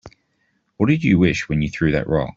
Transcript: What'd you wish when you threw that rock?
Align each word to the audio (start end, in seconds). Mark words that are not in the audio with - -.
What'd 0.77 1.03
you 1.03 1.19
wish 1.19 1.47
when 1.47 1.61
you 1.61 1.69
threw 1.69 1.91
that 1.91 2.09
rock? 2.09 2.29